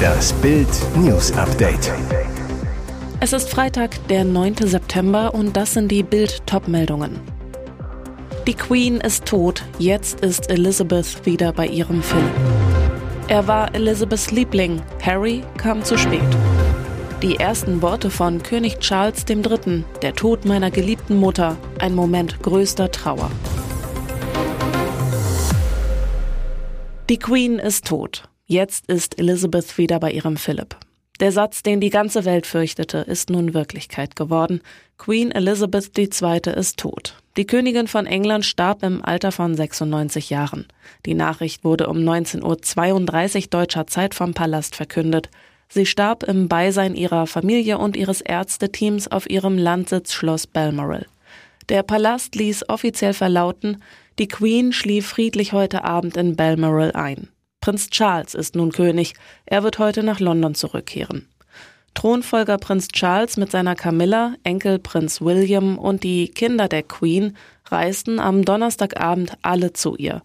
Das 0.00 0.32
Bild 0.34 0.68
News 0.96 1.32
Update. 1.32 1.92
Es 3.20 3.32
ist 3.32 3.50
Freitag, 3.50 4.06
der 4.08 4.24
9. 4.24 4.56
September 4.64 5.34
und 5.34 5.56
das 5.56 5.74
sind 5.74 5.90
die 5.90 6.02
Bild 6.02 6.46
Topmeldungen. 6.46 7.20
Die 8.46 8.54
Queen 8.54 8.96
ist 8.96 9.26
tot, 9.26 9.64
jetzt 9.78 10.20
ist 10.20 10.50
Elizabeth 10.50 11.26
wieder 11.26 11.52
bei 11.52 11.66
ihrem 11.66 12.02
Philipp. 12.02 12.32
Er 13.28 13.46
war 13.46 13.74
Elizabeths 13.74 14.30
Liebling, 14.30 14.80
Harry 15.04 15.42
kam 15.56 15.84
zu 15.84 15.98
spät. 15.98 16.20
Die 17.22 17.36
ersten 17.36 17.82
Worte 17.82 18.10
von 18.10 18.42
König 18.42 18.78
Charles 18.78 19.24
III., 19.28 19.84
der 20.00 20.14
Tod 20.14 20.46
meiner 20.46 20.70
geliebten 20.70 21.16
Mutter, 21.16 21.56
ein 21.78 21.94
Moment 21.94 22.42
größter 22.42 22.90
Trauer. 22.90 23.30
Die 27.10 27.18
Queen 27.18 27.58
ist 27.58 27.88
tot. 27.88 28.28
Jetzt 28.46 28.86
ist 28.86 29.18
Elizabeth 29.18 29.78
wieder 29.78 29.98
bei 29.98 30.12
ihrem 30.12 30.36
Philipp. 30.36 30.76
Der 31.18 31.32
Satz, 31.32 31.64
den 31.64 31.80
die 31.80 31.90
ganze 31.90 32.24
Welt 32.24 32.46
fürchtete, 32.46 32.98
ist 32.98 33.30
nun 33.30 33.52
Wirklichkeit 33.52 34.14
geworden. 34.14 34.60
Queen 34.96 35.32
Elizabeth 35.32 35.90
II. 35.98 36.54
ist 36.54 36.78
tot. 36.78 37.20
Die 37.36 37.46
Königin 37.46 37.88
von 37.88 38.06
England 38.06 38.44
starb 38.44 38.84
im 38.84 39.04
Alter 39.04 39.32
von 39.32 39.56
96 39.56 40.30
Jahren. 40.30 40.68
Die 41.04 41.14
Nachricht 41.14 41.64
wurde 41.64 41.88
um 41.88 41.96
19.32 41.96 43.36
Uhr 43.36 43.46
deutscher 43.50 43.88
Zeit 43.88 44.14
vom 44.14 44.32
Palast 44.32 44.76
verkündet. 44.76 45.30
Sie 45.68 45.86
starb 45.86 46.22
im 46.22 46.46
Beisein 46.46 46.94
ihrer 46.94 47.26
Familie 47.26 47.78
und 47.78 47.96
ihres 47.96 48.20
Ärzteteams 48.20 49.08
auf 49.08 49.28
ihrem 49.28 49.58
Landsitz 49.58 50.12
Schloss 50.12 50.46
Balmoral. 50.46 51.06
Der 51.70 51.82
Palast 51.82 52.36
ließ 52.36 52.68
offiziell 52.68 53.14
verlauten, 53.14 53.82
die 54.20 54.28
Queen 54.28 54.74
schlief 54.74 55.06
friedlich 55.06 55.54
heute 55.54 55.82
Abend 55.82 56.18
in 56.18 56.36
Balmoral 56.36 56.92
ein. 56.92 57.28
Prinz 57.62 57.88
Charles 57.88 58.34
ist 58.34 58.54
nun 58.54 58.70
König. 58.70 59.14
Er 59.46 59.62
wird 59.62 59.78
heute 59.78 60.02
nach 60.02 60.20
London 60.20 60.54
zurückkehren. 60.54 61.26
Thronfolger 61.94 62.58
Prinz 62.58 62.88
Charles 62.88 63.38
mit 63.38 63.50
seiner 63.50 63.74
Camilla, 63.74 64.34
Enkel 64.44 64.78
Prinz 64.78 65.22
William 65.22 65.78
und 65.78 66.04
die 66.04 66.28
Kinder 66.28 66.68
der 66.68 66.82
Queen 66.82 67.34
reisten 67.64 68.20
am 68.20 68.44
Donnerstagabend 68.44 69.38
alle 69.40 69.72
zu 69.72 69.96
ihr. 69.96 70.22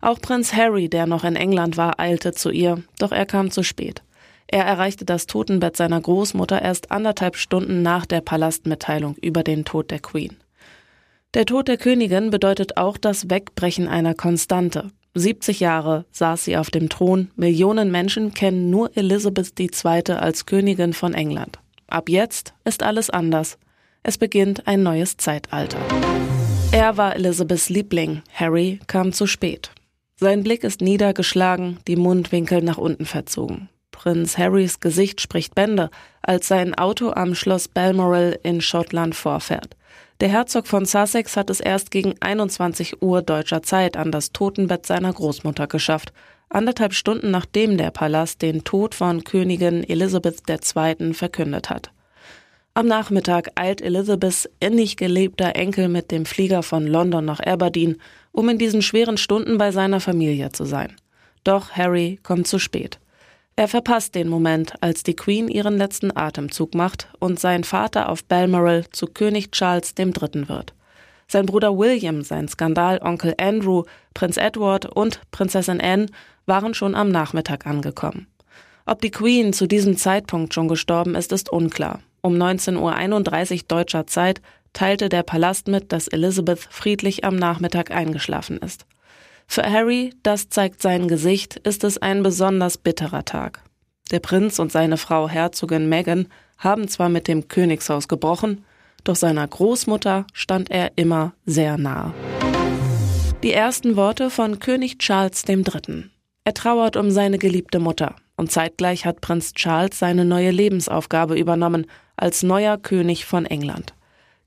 Auch 0.00 0.22
Prinz 0.22 0.54
Harry, 0.54 0.88
der 0.88 1.06
noch 1.06 1.24
in 1.24 1.36
England 1.36 1.76
war, 1.76 2.00
eilte 2.00 2.32
zu 2.32 2.48
ihr, 2.48 2.82
doch 2.98 3.12
er 3.12 3.26
kam 3.26 3.50
zu 3.50 3.62
spät. 3.62 4.02
Er 4.46 4.64
erreichte 4.64 5.04
das 5.04 5.26
Totenbett 5.26 5.76
seiner 5.76 6.00
Großmutter 6.00 6.62
erst 6.62 6.90
anderthalb 6.90 7.36
Stunden 7.36 7.82
nach 7.82 8.06
der 8.06 8.22
Palastmitteilung 8.22 9.16
über 9.20 9.42
den 9.42 9.66
Tod 9.66 9.90
der 9.90 10.00
Queen. 10.00 10.38
Der 11.34 11.46
Tod 11.46 11.66
der 11.66 11.78
Königin 11.78 12.30
bedeutet 12.30 12.76
auch 12.76 12.96
das 12.96 13.28
Wegbrechen 13.28 13.88
einer 13.88 14.14
Konstante. 14.14 14.92
70 15.14 15.58
Jahre 15.58 16.04
saß 16.12 16.44
sie 16.44 16.56
auf 16.56 16.70
dem 16.70 16.88
Thron, 16.88 17.28
Millionen 17.34 17.90
Menschen 17.90 18.34
kennen 18.34 18.70
nur 18.70 18.96
Elizabeth 18.96 19.58
II. 19.58 20.14
als 20.14 20.46
Königin 20.46 20.92
von 20.92 21.12
England. 21.12 21.58
Ab 21.88 22.08
jetzt 22.08 22.54
ist 22.64 22.84
alles 22.84 23.10
anders. 23.10 23.58
Es 24.04 24.16
beginnt 24.16 24.68
ein 24.68 24.84
neues 24.84 25.16
Zeitalter. 25.16 25.78
Er 26.70 26.96
war 26.98 27.16
Elizabeths 27.16 27.68
Liebling, 27.68 28.22
Harry 28.32 28.78
kam 28.86 29.12
zu 29.12 29.26
spät. 29.26 29.72
Sein 30.14 30.44
Blick 30.44 30.62
ist 30.62 30.82
niedergeschlagen, 30.82 31.78
die 31.88 31.96
Mundwinkel 31.96 32.62
nach 32.62 32.78
unten 32.78 33.06
verzogen. 33.06 33.68
Prinz 33.90 34.38
Harrys 34.38 34.78
Gesicht 34.78 35.20
spricht 35.20 35.56
Bände, 35.56 35.90
als 36.22 36.46
sein 36.46 36.74
Auto 36.76 37.10
am 37.10 37.34
Schloss 37.34 37.66
Balmoral 37.66 38.38
in 38.44 38.60
Schottland 38.60 39.16
vorfährt. 39.16 39.76
Der 40.20 40.28
Herzog 40.28 40.68
von 40.68 40.84
Sussex 40.84 41.36
hat 41.36 41.50
es 41.50 41.58
erst 41.58 41.90
gegen 41.90 42.14
21 42.20 43.02
Uhr 43.02 43.20
deutscher 43.20 43.62
Zeit 43.62 43.96
an 43.96 44.12
das 44.12 44.30
Totenbett 44.30 44.86
seiner 44.86 45.12
Großmutter 45.12 45.66
geschafft, 45.66 46.12
anderthalb 46.48 46.94
Stunden 46.94 47.32
nachdem 47.32 47.76
der 47.76 47.90
Palast 47.90 48.40
den 48.40 48.62
Tod 48.62 48.94
von 48.94 49.24
Königin 49.24 49.82
Elizabeth 49.82 50.42
II. 50.48 51.14
verkündet 51.14 51.68
hat. 51.68 51.90
Am 52.74 52.86
Nachmittag 52.86 53.50
eilt 53.56 53.80
Elizabeths 53.82 54.48
innig 54.60 54.96
geliebter 54.96 55.56
Enkel 55.56 55.88
mit 55.88 56.12
dem 56.12 56.26
Flieger 56.26 56.62
von 56.62 56.86
London 56.86 57.24
nach 57.24 57.40
Aberdeen, 57.40 58.00
um 58.30 58.48
in 58.48 58.58
diesen 58.58 58.82
schweren 58.82 59.16
Stunden 59.16 59.58
bei 59.58 59.72
seiner 59.72 60.00
Familie 60.00 60.52
zu 60.52 60.64
sein. 60.64 60.94
Doch 61.42 61.72
Harry 61.72 62.20
kommt 62.22 62.46
zu 62.46 62.60
spät. 62.60 63.00
Er 63.56 63.68
verpasst 63.68 64.16
den 64.16 64.28
Moment, 64.28 64.74
als 64.80 65.04
die 65.04 65.14
Queen 65.14 65.46
ihren 65.46 65.78
letzten 65.78 66.16
Atemzug 66.16 66.74
macht 66.74 67.08
und 67.20 67.38
sein 67.38 67.62
Vater 67.62 68.08
auf 68.08 68.24
Balmoral 68.24 68.84
zu 68.90 69.06
König 69.06 69.52
Charles 69.52 69.94
III. 69.96 70.48
wird. 70.48 70.74
Sein 71.28 71.46
Bruder 71.46 71.78
William, 71.78 72.22
sein 72.22 72.48
Skandalonkel 72.48 73.34
Andrew, 73.38 73.84
Prinz 74.12 74.36
Edward 74.36 74.86
und 74.86 75.20
Prinzessin 75.30 75.80
Anne 75.80 76.06
waren 76.46 76.74
schon 76.74 76.96
am 76.96 77.10
Nachmittag 77.10 77.66
angekommen. 77.66 78.26
Ob 78.86 79.00
die 79.00 79.12
Queen 79.12 79.52
zu 79.52 79.66
diesem 79.66 79.96
Zeitpunkt 79.96 80.52
schon 80.52 80.68
gestorben 80.68 81.14
ist, 81.14 81.32
ist 81.32 81.48
unklar. 81.48 82.00
Um 82.22 82.34
19.31 82.34 83.54
Uhr 83.54 83.60
deutscher 83.68 84.06
Zeit 84.06 84.42
teilte 84.72 85.08
der 85.08 85.22
Palast 85.22 85.68
mit, 85.68 85.92
dass 85.92 86.08
Elizabeth 86.08 86.66
friedlich 86.70 87.24
am 87.24 87.36
Nachmittag 87.36 87.92
eingeschlafen 87.92 88.58
ist. 88.58 88.84
Für 89.46 89.62
Harry, 89.62 90.12
das 90.22 90.48
zeigt 90.48 90.82
sein 90.82 91.08
Gesicht, 91.08 91.56
ist 91.56 91.84
es 91.84 91.98
ein 91.98 92.22
besonders 92.22 92.78
bitterer 92.78 93.24
Tag. 93.24 93.60
Der 94.10 94.20
Prinz 94.20 94.58
und 94.58 94.72
seine 94.72 94.96
Frau 94.96 95.28
Herzogin 95.28 95.88
Meghan 95.88 96.28
haben 96.58 96.88
zwar 96.88 97.08
mit 97.08 97.28
dem 97.28 97.48
Königshaus 97.48 98.08
gebrochen, 98.08 98.64
doch 99.04 99.16
seiner 99.16 99.46
Großmutter 99.46 100.26
stand 100.32 100.70
er 100.70 100.92
immer 100.96 101.34
sehr 101.46 101.78
nahe. 101.78 102.14
Die 103.42 103.52
ersten 103.52 103.96
Worte 103.96 104.30
von 104.30 104.58
König 104.58 104.98
Charles 104.98 105.44
III. 105.46 106.10
Er 106.44 106.54
trauert 106.54 106.96
um 106.96 107.10
seine 107.10 107.38
geliebte 107.38 107.78
Mutter 107.78 108.16
und 108.36 108.50
zeitgleich 108.50 109.04
hat 109.04 109.20
Prinz 109.20 109.52
Charles 109.52 109.98
seine 109.98 110.24
neue 110.24 110.50
Lebensaufgabe 110.50 111.38
übernommen 111.38 111.86
als 112.16 112.42
neuer 112.42 112.78
König 112.78 113.24
von 113.24 113.46
England. 113.46 113.94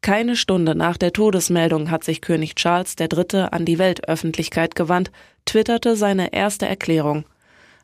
Keine 0.01 0.35
Stunde 0.35 0.75
nach 0.75 0.97
der 0.97 1.11
Todesmeldung 1.11 1.91
hat 1.91 2.03
sich 2.03 2.21
König 2.21 2.55
Charles 2.55 2.95
III. 2.99 3.47
an 3.51 3.65
die 3.65 3.77
Weltöffentlichkeit 3.77 4.75
gewandt, 4.75 5.11
twitterte 5.45 5.95
seine 5.95 6.33
erste 6.33 6.67
Erklärung. 6.67 7.25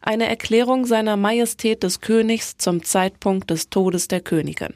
Eine 0.02 0.28
Erklärung 0.28 0.86
seiner 0.86 1.18
Majestät 1.18 1.84
des 1.84 2.02
Königs 2.02 2.58
zum 2.58 2.84
Zeitpunkt 2.84 3.50
des 3.50 3.70
Todes 3.70 4.08
der 4.08 4.22
Königin. 4.22 4.74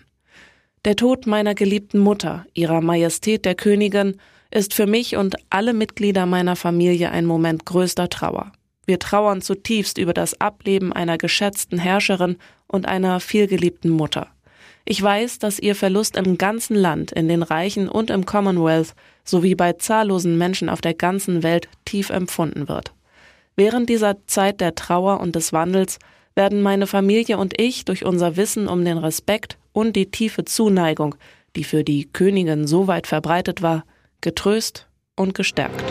Der 0.85 0.95
Tod 0.95 1.27
meiner 1.27 1.53
geliebten 1.53 1.99
Mutter, 1.99 2.45
ihrer 2.53 2.81
Majestät 2.81 3.45
der 3.45 3.55
Königin, 3.55 4.19
ist 4.51 4.73
für 4.73 4.87
mich 4.87 5.17
und 5.17 5.35
alle 5.49 5.73
Mitglieder 5.73 6.25
meiner 6.25 6.55
Familie 6.55 7.11
ein 7.11 7.25
Moment 7.25 7.65
größter 7.65 8.09
Trauer. 8.09 8.53
Wir 8.85 8.99
trauern 8.99 9.41
zutiefst 9.41 9.97
über 9.97 10.13
das 10.13 10.39
Ableben 10.39 10.93
einer 10.93 11.17
geschätzten 11.17 11.77
Herrscherin 11.77 12.37
und 12.67 12.85
einer 12.85 13.19
vielgeliebten 13.19 13.91
Mutter. 13.91 14.27
Ich 14.89 15.03
weiß, 15.03 15.39
dass 15.39 15.59
Ihr 15.59 15.75
Verlust 15.75 16.15
im 16.15 16.37
ganzen 16.37 16.73
Land, 16.73 17.11
in 17.11 17.27
den 17.27 17.43
Reichen 17.43 17.89
und 17.89 18.09
im 18.09 18.25
Commonwealth 18.25 18.95
sowie 19.25 19.53
bei 19.53 19.73
zahllosen 19.73 20.37
Menschen 20.37 20.69
auf 20.69 20.79
der 20.79 20.93
ganzen 20.93 21.43
Welt 21.43 21.67
tief 21.83 22.09
empfunden 22.09 22.69
wird. 22.69 22.93
Während 23.57 23.89
dieser 23.89 24.25
Zeit 24.27 24.61
der 24.61 24.75
Trauer 24.75 25.19
und 25.19 25.35
des 25.35 25.51
Wandels 25.51 25.99
werden 26.35 26.61
meine 26.61 26.87
Familie 26.87 27.37
und 27.37 27.59
ich 27.59 27.83
durch 27.83 28.05
unser 28.05 28.37
Wissen 28.37 28.69
um 28.69 28.85
den 28.85 28.97
Respekt 28.97 29.57
und 29.73 29.97
die 29.97 30.09
tiefe 30.09 30.45
Zuneigung, 30.45 31.15
die 31.57 31.65
für 31.65 31.83
die 31.83 32.07
Königin 32.13 32.65
so 32.65 32.87
weit 32.87 33.07
verbreitet 33.07 33.61
war, 33.61 33.83
getröst 34.21 34.87
und 35.17 35.33
gestärkt. 35.33 35.83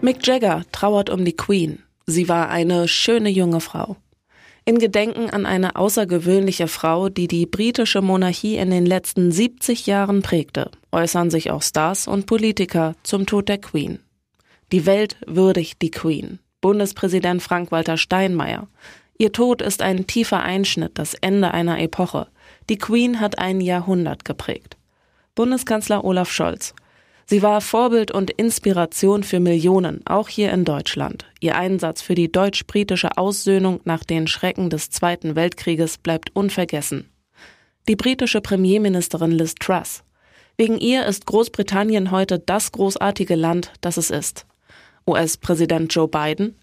Mick 0.00 0.26
Jagger 0.26 0.64
trauert 0.72 1.08
um 1.08 1.24
die 1.24 1.36
Queen. 1.36 1.84
Sie 2.04 2.28
war 2.28 2.48
eine 2.48 2.88
schöne 2.88 3.28
junge 3.28 3.60
Frau 3.60 3.96
in 4.68 4.80
Gedenken 4.80 5.30
an 5.30 5.46
eine 5.46 5.76
außergewöhnliche 5.76 6.66
Frau, 6.66 7.08
die 7.08 7.28
die 7.28 7.46
britische 7.46 8.02
Monarchie 8.02 8.56
in 8.56 8.70
den 8.70 8.84
letzten 8.84 9.30
70 9.30 9.86
Jahren 9.86 10.22
prägte, 10.22 10.72
äußern 10.90 11.30
sich 11.30 11.52
auch 11.52 11.62
Stars 11.62 12.08
und 12.08 12.26
Politiker 12.26 12.96
zum 13.04 13.26
Tod 13.26 13.48
der 13.48 13.58
Queen. 13.58 14.00
Die 14.72 14.84
Welt 14.84 15.16
würdigt 15.24 15.80
die 15.82 15.92
Queen. 15.92 16.40
Bundespräsident 16.60 17.44
Frank-Walter 17.44 17.96
Steinmeier. 17.96 18.66
Ihr 19.18 19.30
Tod 19.30 19.62
ist 19.62 19.82
ein 19.82 20.08
tiefer 20.08 20.42
Einschnitt, 20.42 20.98
das 20.98 21.14
Ende 21.14 21.52
einer 21.52 21.78
Epoche. 21.78 22.26
Die 22.68 22.76
Queen 22.76 23.20
hat 23.20 23.38
ein 23.38 23.60
Jahrhundert 23.60 24.24
geprägt. 24.24 24.76
Bundeskanzler 25.36 26.04
Olaf 26.04 26.32
Scholz. 26.32 26.74
Sie 27.28 27.42
war 27.42 27.60
Vorbild 27.60 28.12
und 28.12 28.30
Inspiration 28.30 29.24
für 29.24 29.40
Millionen, 29.40 30.06
auch 30.06 30.28
hier 30.28 30.52
in 30.52 30.64
Deutschland. 30.64 31.24
Ihr 31.40 31.56
Einsatz 31.56 32.00
für 32.00 32.14
die 32.14 32.30
deutsch-britische 32.30 33.18
Aussöhnung 33.18 33.80
nach 33.82 34.04
den 34.04 34.28
Schrecken 34.28 34.70
des 34.70 34.90
Zweiten 34.90 35.34
Weltkrieges 35.34 35.98
bleibt 35.98 36.30
unvergessen. 36.36 37.10
Die 37.88 37.96
britische 37.96 38.40
Premierministerin 38.40 39.32
Liz 39.32 39.56
Truss. 39.56 40.04
Wegen 40.56 40.78
ihr 40.78 41.04
ist 41.04 41.26
Großbritannien 41.26 42.12
heute 42.12 42.38
das 42.38 42.70
großartige 42.70 43.34
Land, 43.34 43.72
das 43.80 43.96
es 43.96 44.10
ist. 44.10 44.46
US-Präsident 45.04 45.92
Joe 45.92 46.06
Biden. 46.06 46.56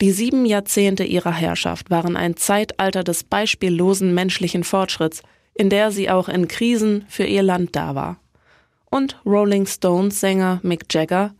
Die 0.00 0.12
sieben 0.12 0.46
Jahrzehnte 0.46 1.04
ihrer 1.04 1.34
Herrschaft 1.34 1.90
waren 1.90 2.16
ein 2.16 2.34
Zeitalter 2.38 3.04
des 3.04 3.24
beispiellosen 3.24 4.14
menschlichen 4.14 4.64
Fortschritts, 4.64 5.22
in 5.52 5.68
der 5.68 5.90
sie 5.90 6.08
auch 6.08 6.30
in 6.30 6.48
Krisen 6.48 7.04
für 7.08 7.24
ihr 7.24 7.42
Land 7.42 7.76
da 7.76 7.94
war 7.94 8.18
und 8.90 9.20
Rolling 9.24 9.66
Stones 9.66 10.20
Sänger 10.20 10.60
Mick 10.62 10.92
Jagger, 10.92 11.34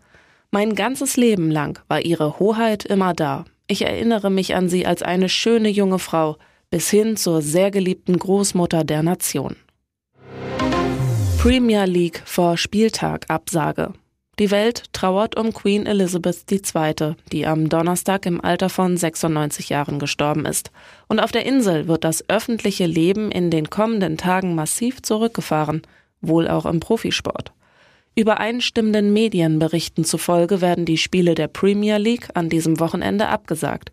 mein 0.51 0.75
ganzes 0.75 1.17
Leben 1.17 1.51
lang 1.51 1.79
war 1.89 2.01
ihre 2.01 2.39
Hoheit 2.39 2.85
immer 2.85 3.13
da. 3.15 3.45
Ich 3.67 3.83
erinnere 3.83 4.31
mich 4.31 4.55
an 4.55 4.69
sie 4.69 4.87
als 4.87 5.03
eine 5.03 5.29
schöne 5.29 5.69
junge 5.69 5.99
Frau, 5.99 6.37
bis 6.71 6.89
hin 6.91 7.17
zur 7.17 7.43
sehr 7.43 7.71
geliebten 7.71 8.19
Großmutter 8.19 8.85
der 8.85 9.03
Nation. 9.03 9.57
Premier 11.39 11.85
League 11.85 12.23
vor 12.25 12.57
Spieltag 12.57 13.27
Absage. 13.29 13.93
Die 14.39 14.51
Welt 14.53 14.85
trauert 14.93 15.37
um 15.37 15.53
Queen 15.53 15.85
Elizabeth 15.85 16.51
II., 16.51 17.15
die 17.33 17.47
am 17.47 17.69
Donnerstag 17.69 18.25
im 18.25 18.41
Alter 18.41 18.69
von 18.69 18.97
96 18.97 19.69
Jahren 19.69 19.99
gestorben 19.99 20.47
ist. 20.47 20.71
Und 21.09 21.19
auf 21.19 21.33
der 21.33 21.45
Insel 21.45 21.89
wird 21.89 22.05
das 22.05 22.29
öffentliche 22.29 22.87
Leben 22.87 23.33
in 23.33 23.51
den 23.51 23.69
kommenden 23.69 24.17
Tagen 24.17 24.55
massiv 24.55 25.03
zurückgefahren, 25.03 25.83
wohl 26.21 26.49
auch 26.49 26.67
im 26.67 26.81
Profisport. 26.81 27.53
Übereinstimmenden 28.15 29.13
Medienberichten 29.13 30.05
zufolge 30.05 30.61
werden 30.61 30.85
die 30.85 30.99
Spiele 30.99 31.35
der 31.35 31.47
Premier 31.47 31.99
League 31.99 32.29
an 32.35 32.49
diesem 32.49 32.81
Wochenende 32.81 33.29
abgesagt. 33.29 33.93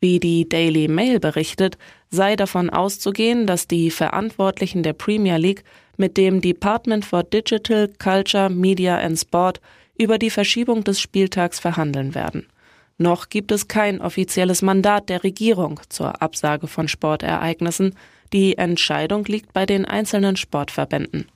Wie 0.00 0.20
die 0.20 0.48
Daily 0.48 0.86
Mail 0.86 1.18
berichtet, 1.18 1.76
sei 2.10 2.36
davon 2.36 2.70
auszugehen, 2.70 3.46
dass 3.46 3.66
die 3.66 3.90
Verantwortlichen 3.90 4.82
der 4.82 4.92
Premier 4.92 5.38
League 5.38 5.64
mit 5.96 6.16
dem 6.16 6.40
Department 6.40 7.04
for 7.04 7.24
Digital, 7.24 7.90
Culture, 7.98 8.50
Media 8.50 8.98
and 8.98 9.18
Sport 9.18 9.60
über 9.98 10.18
die 10.18 10.30
Verschiebung 10.30 10.84
des 10.84 11.00
Spieltags 11.00 11.58
verhandeln 11.58 12.14
werden. 12.14 12.46
Noch 12.96 13.28
gibt 13.28 13.50
es 13.50 13.66
kein 13.66 14.00
offizielles 14.00 14.62
Mandat 14.62 15.08
der 15.08 15.24
Regierung 15.24 15.80
zur 15.88 16.22
Absage 16.22 16.68
von 16.68 16.86
Sportereignissen. 16.86 17.94
Die 18.32 18.56
Entscheidung 18.56 19.24
liegt 19.24 19.52
bei 19.52 19.66
den 19.66 19.84
einzelnen 19.84 20.36
Sportverbänden. 20.36 21.26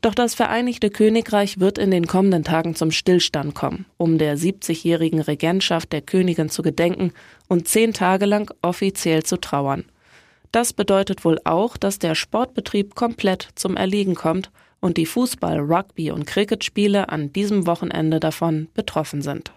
Doch 0.00 0.14
das 0.14 0.34
Vereinigte 0.34 0.90
Königreich 0.90 1.58
wird 1.58 1.78
in 1.78 1.90
den 1.90 2.06
kommenden 2.06 2.44
Tagen 2.44 2.74
zum 2.74 2.90
Stillstand 2.92 3.54
kommen, 3.54 3.86
um 3.96 4.18
der 4.18 4.38
70-jährigen 4.38 5.20
Regentschaft 5.20 5.92
der 5.92 6.02
Königin 6.02 6.50
zu 6.50 6.62
gedenken 6.62 7.12
und 7.48 7.66
zehn 7.66 7.92
Tage 7.92 8.26
lang 8.26 8.52
offiziell 8.62 9.24
zu 9.24 9.38
trauern. 9.38 9.84
Das 10.52 10.72
bedeutet 10.72 11.24
wohl 11.24 11.38
auch, 11.44 11.76
dass 11.76 11.98
der 11.98 12.14
Sportbetrieb 12.14 12.94
komplett 12.94 13.48
zum 13.54 13.76
Erliegen 13.76 14.14
kommt 14.14 14.50
und 14.80 14.96
die 14.96 15.06
Fußball-, 15.06 15.58
Rugby- 15.58 16.12
und 16.12 16.26
Cricketspiele 16.26 17.08
an 17.08 17.32
diesem 17.32 17.66
Wochenende 17.66 18.20
davon 18.20 18.68
betroffen 18.74 19.22
sind. 19.22 19.52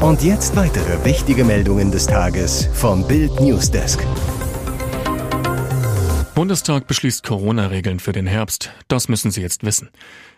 Und 0.00 0.22
jetzt 0.22 0.56
weitere 0.56 1.04
wichtige 1.04 1.44
Meldungen 1.44 1.90
des 1.90 2.06
Tages 2.06 2.68
vom 2.72 3.06
Bild 3.06 3.40
Newsdesk. 3.40 4.04
Bundestag 6.36 6.86
beschließt 6.86 7.24
Corona-Regeln 7.24 7.98
für 7.98 8.12
den 8.12 8.26
Herbst. 8.26 8.70
Das 8.88 9.08
müssen 9.08 9.30
Sie 9.30 9.40
jetzt 9.40 9.64
wissen. 9.64 9.88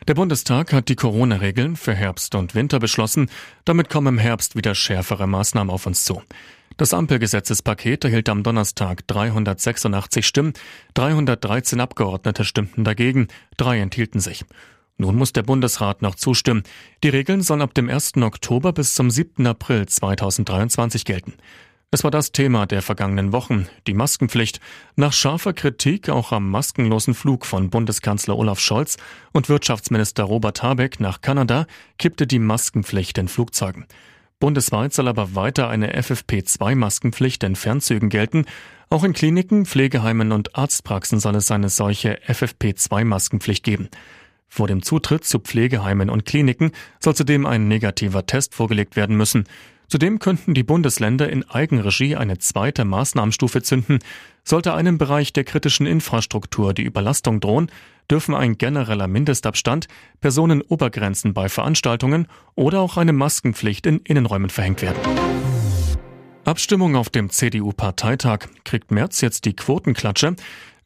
Der 0.07 0.15
Bundestag 0.15 0.73
hat 0.73 0.89
die 0.89 0.95
Corona-Regeln 0.95 1.75
für 1.75 1.93
Herbst 1.93 2.37
und 2.37 2.55
Winter 2.55 2.79
beschlossen. 2.79 3.29
Damit 3.65 3.91
kommen 3.91 4.15
im 4.15 4.19
Herbst 4.21 4.55
wieder 4.55 4.77
schärfere 4.77 5.27
Maßnahmen 5.27 5.75
auf 5.75 5.87
uns 5.87 6.05
zu. 6.05 6.23
Das 6.77 6.95
Ampelgesetzespaket 6.95 8.05
erhielt 8.05 8.29
am 8.29 8.45
Donnerstag 8.45 9.09
386 9.09 10.25
Stimmen, 10.25 10.53
313 10.95 11.81
Abgeordnete 11.81 12.45
stimmten 12.45 12.85
dagegen, 12.85 13.27
drei 13.57 13.81
enthielten 13.81 14.21
sich. 14.21 14.45
Nun 14.99 15.17
muss 15.17 15.33
der 15.33 15.43
Bundesrat 15.43 16.01
noch 16.01 16.15
zustimmen. 16.15 16.63
Die 17.03 17.09
Regeln 17.09 17.43
sollen 17.43 17.63
ab 17.63 17.75
dem 17.75 17.91
1. 17.91 18.19
Oktober 18.19 18.73
bis 18.73 18.95
zum 18.95 19.11
7. 19.11 19.45
April 19.49 19.87
2023 19.87 21.05
gelten. 21.05 21.35
Es 21.91 22.05
war 22.05 22.11
das 22.11 22.33
Thema 22.33 22.67
der 22.67 22.83
vergangenen 22.83 23.33
Wochen, 23.33 23.67
die 23.87 23.95
Maskenpflicht. 23.95 24.61
Nach 24.97 25.15
scharfer 25.15 25.55
Kritik 25.55 26.11
auch 26.11 26.33
am 26.33 26.51
maskenlosen 26.51 27.15
Flug 27.15 27.47
von 27.47 27.71
Bundeskanzler 27.71 28.37
Olaf 28.37 28.61
Scholz 28.61 28.99
und 29.33 29.49
Wirtschaftsminister 29.49 30.25
Robert 30.25 30.63
Habeck 30.63 31.01
nach 31.01 31.23
Kanada 31.23 31.67
kippte 31.97 32.27
die 32.27 32.41
Maskenpflicht 32.41 33.17
in 33.17 33.29
Flugzeugen. 33.29 33.87
Bundesweit 34.39 34.93
soll 34.93 35.09
aber 35.09 35.35
weiter 35.35 35.71
eine 35.71 35.99
FFP2-Maskenpflicht 35.99 37.43
in 37.45 37.57
Fernzügen 37.57 38.11
gelten. 38.11 38.45
Auch 38.91 39.03
in 39.03 39.15
Kliniken, 39.15 39.65
Pflegeheimen 39.65 40.31
und 40.33 40.57
Arztpraxen 40.57 41.21
soll 41.21 41.37
es 41.37 41.51
eine 41.51 41.71
solche 41.71 42.19
FFP2-Maskenpflicht 42.27 43.65
geben. 43.65 43.89
Vor 44.47 44.69
dem 44.69 44.83
Zutritt 44.83 45.25
zu 45.25 45.39
Pflegeheimen 45.39 46.11
und 46.11 46.27
Kliniken 46.27 46.73
soll 47.01 47.15
zudem 47.15 47.47
ein 47.47 47.67
negativer 47.67 48.27
Test 48.27 48.55
vorgelegt 48.55 48.95
werden 48.95 49.17
müssen. 49.17 49.45
Zudem 49.89 50.19
könnten 50.19 50.53
die 50.53 50.65
Bundesländer 50.65 51.31
in 51.31 51.49
Eigenregie 51.49 52.15
eine 52.15 52.37
zweite 52.37 52.85
Maßnahmenstufe 52.85 53.63
zünden. 53.63 54.01
Sollte 54.45 54.75
einem 54.75 54.99
Bereich 54.99 55.33
der 55.33 55.45
kritischen 55.45 55.87
Infrastruktur 55.87 56.75
die 56.75 56.83
Überlastung 56.83 57.41
drohen, 57.41 57.71
dürfen 58.11 58.35
ein 58.35 58.59
genereller 58.59 59.09
Mindestabstand, 59.09 59.89
Personenobergrenzen 60.21 61.33
bei 61.33 61.49
Veranstaltungen 61.49 62.27
oder 62.55 62.81
auch 62.81 62.99
eine 62.99 63.15
Maskenpflicht 63.15 63.87
in 63.87 64.01
Innenräumen 64.01 64.51
verhängt 64.51 64.83
werden. 64.83 64.99
Abstimmung 66.45 66.95
auf 66.95 67.09
dem 67.09 67.31
CDU-Parteitag. 67.31 68.47
Kriegt 68.65 68.91
Merz 68.91 69.23
jetzt 69.23 69.47
die 69.47 69.57
Quotenklatsche? 69.57 70.37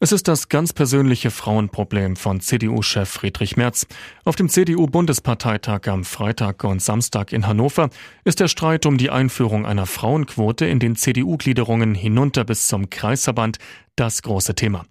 Es 0.03 0.11
ist 0.11 0.27
das 0.27 0.49
ganz 0.49 0.73
persönliche 0.73 1.31
Frauenproblem 1.31 2.17
von 2.17 2.41
CDU-Chef 2.41 3.07
Friedrich 3.07 3.55
Merz. 3.55 3.87
Auf 4.25 4.35
dem 4.35 4.49
CDU-Bundesparteitag 4.49 5.87
am 5.87 6.03
Freitag 6.03 6.65
und 6.65 6.81
Samstag 6.81 7.31
in 7.31 7.47
Hannover 7.47 7.89
ist 8.25 8.41
der 8.41 8.49
Streit 8.49 8.85
um 8.85 8.97
die 8.97 9.11
Einführung 9.11 9.65
einer 9.65 9.85
Frauenquote 9.85 10.65
in 10.65 10.79
den 10.79 10.97
CDU-Gliederungen 10.97 11.95
hinunter 11.95 12.43
bis 12.43 12.67
zum 12.67 12.89
Kreisverband 12.89 13.59
das 13.95 14.21
große 14.23 14.55
Thema. 14.55 14.85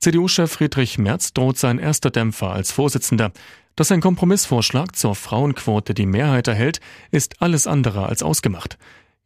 CDU-Chef 0.00 0.52
Friedrich 0.52 0.98
Merz 0.98 1.32
droht 1.32 1.56
sein 1.56 1.78
erster 1.78 2.10
Dämpfer 2.10 2.50
als 2.50 2.70
Vorsitzender. 2.70 3.32
Dass 3.76 3.90
ein 3.90 4.02
Kompromissvorschlag 4.02 4.94
zur 4.94 5.14
Frauenquote 5.14 5.94
die 5.94 6.04
Mehrheit 6.04 6.48
erhält, 6.48 6.80
ist 7.10 7.40
alles 7.40 7.66
andere 7.66 8.04
als 8.04 8.22
ausgemacht. 8.22 8.76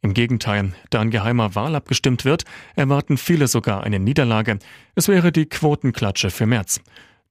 Im 0.05 0.13
Gegenteil, 0.13 0.73
da 0.91 1.01
ein 1.01 1.09
geheimer 1.09 1.55
Wahl 1.55 1.73
abgestimmt 1.73 2.25
wird, 2.25 2.43
erwarten 2.75 3.17
viele 3.17 3.47
sogar 3.47 3.83
eine 3.83 3.99
Niederlage. 3.99 4.59
Es 4.93 5.07
wäre 5.07 5.31
die 5.31 5.47
Quotenklatsche 5.47 6.29
für 6.29 6.45
März. 6.45 6.79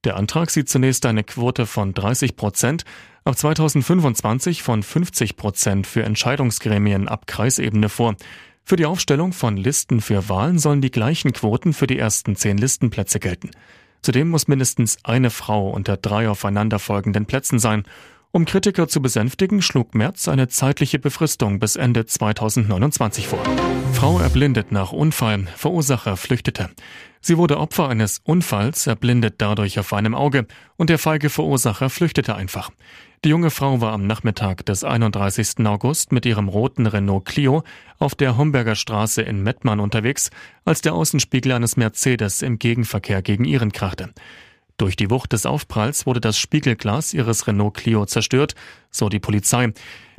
Der 0.03 0.17
Antrag 0.17 0.51
sieht 0.51 0.69
zunächst 0.69 1.07
eine 1.07 1.23
Quote 1.23 1.67
von 1.67 1.95
30 1.95 2.35
Prozent, 2.35 2.85
ab 3.23 3.39
2025 3.39 4.65
von 4.65 4.83
50 4.83 5.37
Prozent 5.37 5.87
für 5.87 6.03
Entscheidungsgremien 6.03 7.07
ab 7.07 7.29
Kreisebene 7.29 7.89
vor. 7.89 8.17
Für 8.65 8.75
die 8.75 8.87
Aufstellung 8.87 9.33
von 9.33 9.57
Listen 9.57 10.01
für 10.01 10.29
Wahlen 10.29 10.59
sollen 10.59 10.81
die 10.81 10.91
gleichen 10.91 11.33
Quoten 11.33 11.75
für 11.75 11.87
die 11.87 12.01
ersten 12.01 12.35
zehn 12.35 12.59
Listenplätze 12.59 13.21
gelten. 13.21 13.53
Zudem 14.03 14.31
muss 14.31 14.49
mindestens 14.49 14.99
eine 15.05 15.31
Frau 15.31 15.71
unter 15.71 15.97
drei 15.97 16.29
aufeinanderfolgenden 16.29 17.27
Plätzen 17.27 17.61
sein 17.61 17.85
um 18.35 18.47
Kritiker 18.47 18.89
zu 18.89 19.01
besänftigen, 19.01 19.63
schlug 19.63 19.95
Merz 19.95 20.27
eine 20.27 20.49
zeitliche 20.49 20.99
Befristung 20.99 21.61
bis 21.61 21.77
Ende 21.77 22.05
2029 22.05 23.29
vor. 23.29 23.39
Frau 23.93 24.19
erblindet 24.19 24.73
nach 24.73 24.91
Unfall, 24.91 25.47
Verursacher 25.55 26.17
flüchtete. 26.17 26.69
Sie 27.21 27.39
wurde 27.39 27.59
Opfer 27.59 27.89
eines 27.89 28.21
Unfalls, 28.25 28.89
erblindet 28.89 29.37
dadurch 29.39 29.79
auf 29.79 29.93
einem 29.93 30.17
Auge 30.17 30.49
und 30.77 30.91
der 30.91 30.99
feige 30.99 31.31
Verursacher 31.31 31.91
flüchtete 31.91 32.35
einfach. 32.35 32.71
Die 33.25 33.29
junge 33.29 33.51
Frau 33.51 33.81
war 33.81 33.93
am 33.93 34.09
Nachmittag 34.09 34.67
des 34.67 34.83
31. 34.83 35.65
August 35.65 36.11
mit 36.11 36.27
ihrem 36.27 36.49
roten 36.49 36.87
Renault 36.87 37.27
Clio 37.27 37.63
auf 38.01 38.17
der 38.17 38.37
Homberger 38.37 38.75
Straße 38.75 39.23
in 39.23 39.45
Mettmann 39.45 39.79
unterwegs, 39.79 40.31
als 40.65 40.81
der 40.81 40.95
Außenspiegel 40.95 41.53
eines 41.53 41.77
Mercedes 41.77 42.43
im 42.43 42.59
Gegenverkehr 42.59 43.23
gegen 43.23 43.45
ihren 43.45 43.71
krachte. 43.71 44.13
Durch 44.77 44.97
die 44.97 45.11
Wucht 45.11 45.33
des 45.33 45.47
Aufpralls 45.47 46.05
wurde 46.05 46.21
das 46.21 46.37
Spiegelglas 46.37 47.15
ihres 47.15 47.47
Renault 47.47 47.75
Clio 47.75 48.07
zerstört, 48.07 48.55
so 48.91 49.09
die 49.09 49.21
Polizei. 49.21 49.73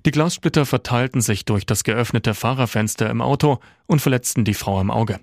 Die 0.05 0.11
Glassplitter 0.11 0.65
verteilten 0.65 1.19
sich 1.19 1.45
durch 1.45 1.65
das 1.65 1.83
geöffnete 1.83 2.33
Fahrerfenster 2.33 3.09
im 3.09 3.21
Auto 3.21 3.59
und 3.85 4.01
verletzten 4.01 4.45
die 4.45 4.53
Frau 4.53 4.79
am 4.79 4.91
Auge. 4.91 5.19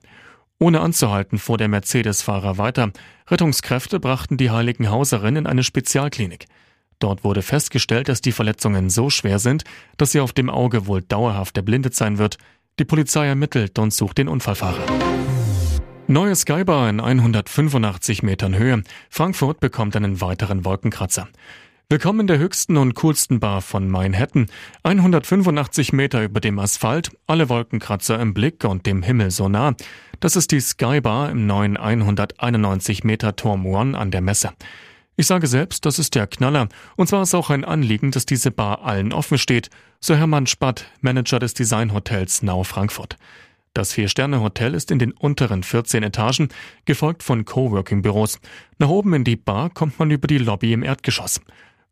Ohne 0.59 0.81
anzuhalten 0.81 1.39
fuhr 1.39 1.57
der 1.57 1.69
Mercedes-Fahrer 1.69 2.59
weiter. 2.59 2.93
Rettungskräfte 3.29 4.01
brachten 4.01 4.37
die 4.37 4.51
Heiligenhauserin 4.51 5.37
in 5.37 5.47
eine 5.47 5.65
Spezialklinik. 5.65 6.47
Dort 6.99 7.25
wurde 7.25 7.43
festgestellt, 7.43 8.09
dass 8.09 8.21
die 8.21 8.31
Verletzungen 8.31 8.91
so 8.91 9.11
schwer 9.11 9.39
sind, 9.39 9.65
dass 9.97 10.13
sie 10.13 10.21
auf 10.21 10.33
dem 10.33 10.51
Auge 10.51 10.87
wohl 10.87 11.03
dauerhaft 11.03 11.57
erblindet 11.57 11.97
sein 11.97 12.19
wird. 12.19 12.39
Die 12.79 12.85
Polizei 12.85 13.27
ermittelt 13.27 13.79
und 13.79 13.93
sucht 13.93 14.19
den 14.19 14.29
Unfallfahrer. 14.29 14.87
Neue 16.09 16.35
Skybar 16.35 16.91
in 16.91 17.01
185 17.01 18.25
Metern 18.25 18.59
Höhe. 18.59 18.83
Frankfurt 19.09 19.61
bekommt 19.61 19.95
einen 19.95 20.21
weiteren 20.21 20.65
Wolkenkratzer. 20.65 21.29
Willkommen 21.89 22.21
in 22.21 22.27
der 22.27 22.39
höchsten 22.39 22.77
und 22.77 22.95
coolsten 22.95 23.39
Bar 23.39 23.63
von 23.63 23.89
Manhattan. 23.89 24.49
185 24.83 25.93
Meter 25.93 26.25
über 26.25 26.41
dem 26.41 26.59
Asphalt, 26.59 27.13
alle 27.29 27.49
Wolkenkratzer 27.49 28.19
im 28.19 28.35
Blick 28.35 28.65
und 28.65 28.85
dem 28.85 29.05
Himmel 29.05 29.31
so 29.31 29.49
nah. 29.49 29.75
Das 30.19 30.35
ist 30.35 30.51
die 30.51 30.61
Skybar 30.61 31.31
im 31.31 31.47
neuen 31.47 31.77
191 31.77 33.05
Meter 33.05 33.37
Turm 33.37 33.65
One 33.65 33.97
an 33.97 34.11
der 34.11 34.23
Messe. 34.23 34.51
Ich 35.17 35.29
sage 35.29 35.47
selbst, 35.47 35.87
das 35.87 36.01
ist 36.01 36.17
der 36.17 36.27
Knaller. 36.27 36.69
Und 36.97 37.07
zwar 37.07 37.23
ist 37.23 37.35
auch 37.35 37.51
ein 37.51 37.65
Anliegen, 37.65 38.11
dass 38.11 38.27
diese 38.27 38.51
Bar 38.51 38.83
allen 38.83 39.13
offen 39.13 39.39
steht, 39.39 39.71
so 40.01 40.17
Hermann 40.17 40.47
Spatt, 40.49 40.87
Manager 41.01 41.39
des 41.39 41.55
Designhotels 41.55 42.43
Nau 42.43 42.65
Frankfurt. 42.65 43.17
Das 43.75 43.95
Vier-Sterne-Hotel 43.95 44.75
ist 44.75 44.91
in 44.91 44.99
den 44.99 45.13
unteren 45.13 45.63
14 45.63 46.03
Etagen, 46.03 46.49
gefolgt 46.85 47.23
von 47.23 47.47
Coworking-Büros. 47.47 48.39
Nach 48.79 48.89
oben 48.89 49.15
in 49.15 49.25
die 49.25 49.37
Bar 49.37 49.71
kommt 49.71 49.99
man 49.99 50.11
über 50.11 50.27
die 50.27 50.39
Lobby 50.39 50.75
im 50.75 50.83
Erdgeschoss. 50.83 51.41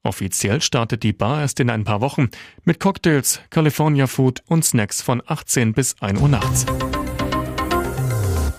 Offiziell 0.03 0.61
startet 0.61 1.03
die 1.03 1.13
Bar 1.13 1.41
erst 1.41 1.59
in 1.61 1.71
ein 1.71 1.85
paar 1.85 2.01
Wochen 2.01 2.29
mit 2.65 2.81
Cocktails, 2.81 3.41
California 3.51 4.07
Food 4.07 4.43
und 4.47 4.65
Snacks 4.65 5.01
von 5.01 5.23
18 5.27 5.73
bis 5.73 5.95
1 6.01 6.21
Uhr 6.21 6.29
nachts. 6.29 6.67